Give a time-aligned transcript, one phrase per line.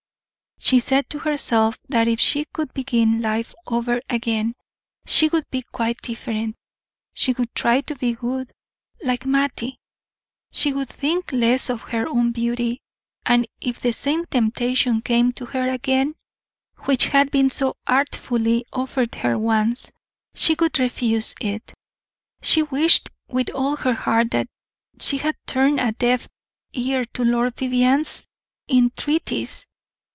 [0.63, 4.53] She said to herself that if she could begin life over again
[5.07, 6.55] she would be quite different;
[7.13, 8.51] she would try to be good,
[9.03, 9.79] like Mattie;
[10.51, 12.79] she would think less of her own beauty;
[13.25, 16.13] and if the same temptation came to her again,
[16.85, 19.91] which had been so artfully offered her once,
[20.35, 21.73] she would refuse it.
[22.43, 24.47] She wished with all her heart that
[24.99, 26.29] she had turned a deaf
[26.71, 28.23] ear to Lord Vivianne's
[28.69, 29.65] entreaties.